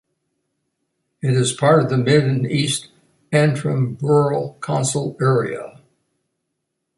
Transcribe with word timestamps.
It 1.21 1.35
is 1.35 1.51
part 1.51 1.79
of 1.83 1.89
the 1.91 1.97
Mid 1.99 2.23
and 2.23 2.47
East 2.49 2.87
Antrim 3.31 3.93
Borough 3.93 4.57
Council 4.59 5.15
area. 5.21 5.79